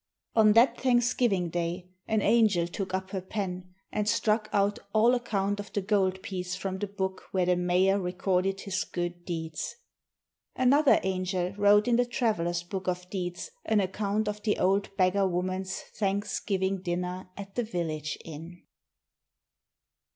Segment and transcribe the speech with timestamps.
[0.35, 5.59] On that Thanksgiving Day an angel took up her pen, and struck out all account
[5.59, 9.75] of the gold piece from the book where the mayor recorded his good deeds.
[10.55, 15.27] Another angel wrote in the traveler's book of deeds an account of the old beggar
[15.27, 18.63] woman's Thanksgiving dinner at the village inn.